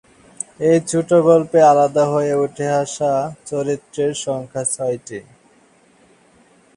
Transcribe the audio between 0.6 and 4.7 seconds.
এই ছোট গল্পে আলাদা হয়ে উঠে আসা চরিত্রের সংখ্যা